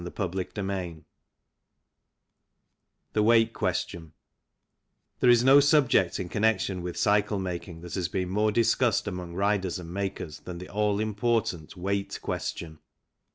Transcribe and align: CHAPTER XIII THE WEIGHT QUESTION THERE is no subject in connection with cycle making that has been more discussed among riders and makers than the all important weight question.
CHAPTER 0.03 0.47
XIII 0.55 1.03
THE 3.13 3.21
WEIGHT 3.21 3.53
QUESTION 3.53 4.13
THERE 5.19 5.29
is 5.29 5.43
no 5.43 5.59
subject 5.59 6.19
in 6.19 6.27
connection 6.27 6.81
with 6.81 6.97
cycle 6.97 7.37
making 7.37 7.81
that 7.81 7.93
has 7.93 8.07
been 8.07 8.29
more 8.31 8.51
discussed 8.51 9.07
among 9.07 9.35
riders 9.35 9.77
and 9.77 9.93
makers 9.93 10.39
than 10.39 10.57
the 10.57 10.69
all 10.69 10.99
important 10.99 11.77
weight 11.77 12.17
question. 12.19 12.79